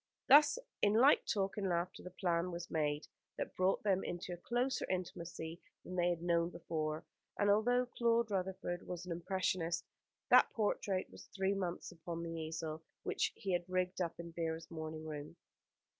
Thus 0.27 0.57
in 0.81 0.93
light 0.93 1.27
talk 1.27 1.57
and 1.57 1.69
laughter 1.69 2.01
the 2.01 2.09
plan 2.09 2.49
was 2.51 2.71
made 2.71 3.05
that 3.37 3.55
brought 3.55 3.83
them 3.83 4.03
into 4.03 4.33
a 4.33 4.37
closer 4.37 4.83
intimacy 4.89 5.61
than 5.85 5.95
they 5.95 6.09
had 6.09 6.23
known 6.23 6.49
before, 6.49 7.05
and 7.37 7.51
although 7.51 7.85
Claude 7.85 8.31
Rutherford 8.31 8.87
was 8.87 9.05
an 9.05 9.11
impressionist, 9.11 9.85
that 10.31 10.49
portrait 10.53 11.11
was 11.11 11.25
three 11.27 11.53
months 11.53 11.91
upon 11.91 12.23
the 12.23 12.31
easel 12.33 12.81
which 13.03 13.31
he 13.35 13.51
had 13.53 13.69
rigged 13.69 14.01
up 14.01 14.19
in 14.19 14.31
Vera's 14.31 14.71
morning 14.71 15.05
room. 15.05 15.35